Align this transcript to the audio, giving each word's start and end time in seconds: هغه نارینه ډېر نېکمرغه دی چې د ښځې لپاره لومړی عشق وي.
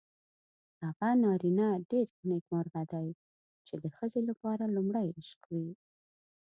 هغه 0.83 1.09
نارینه 1.23 1.67
ډېر 1.89 2.07
نېکمرغه 2.29 2.83
دی 2.91 3.07
چې 3.65 3.73
د 3.83 3.85
ښځې 3.95 4.21
لپاره 4.29 4.63
لومړی 4.75 5.07
عشق 5.17 5.41
وي. 5.53 5.69